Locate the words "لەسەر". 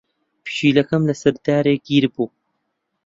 1.09-1.33